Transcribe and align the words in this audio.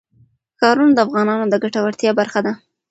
ښارونه 0.59 0.93
د 0.95 0.99
افغانانو 1.05 1.45
د 1.49 1.55
ګټورتیا 1.63 2.11
برخه 2.19 2.39
ده. 2.45 2.51